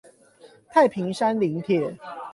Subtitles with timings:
[0.71, 1.95] 太平山林鐵